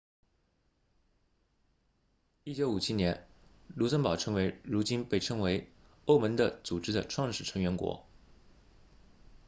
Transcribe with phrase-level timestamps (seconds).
[2.45, 3.27] 1957年
[3.75, 5.71] 卢森堡成为如今被称为
[6.05, 8.03] 欧盟的组织的创始成员国